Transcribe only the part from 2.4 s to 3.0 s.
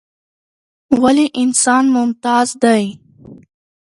دى؟